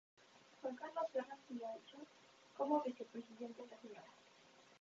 [0.63, 2.07] Juan Carlos Guerra Fiallos
[2.57, 4.03] como Vicepresidente, la Sra.